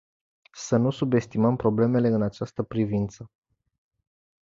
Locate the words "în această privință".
2.07-3.29